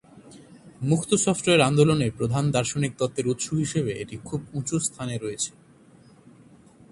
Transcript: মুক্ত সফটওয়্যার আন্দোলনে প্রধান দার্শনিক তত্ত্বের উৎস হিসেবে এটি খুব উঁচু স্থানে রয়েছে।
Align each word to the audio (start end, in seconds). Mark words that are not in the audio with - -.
মুক্ত 0.81 1.11
সফটওয়্যার 1.15 1.67
আন্দোলনে 1.69 2.07
প্রধান 2.17 2.43
দার্শনিক 2.51 2.91
তত্ত্বের 2.97 3.25
উৎস 3.27 3.45
হিসেবে 3.55 3.91
এটি 3.93 4.15
খুব 4.25 4.41
উঁচু 4.53 4.75
স্থানে 4.79 5.15
রয়েছে। 5.17 5.51